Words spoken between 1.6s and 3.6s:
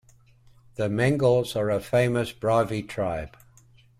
a famous Brahvi tribe.